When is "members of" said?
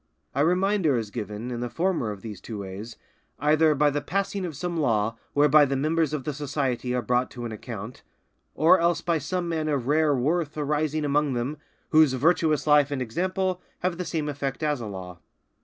5.75-6.23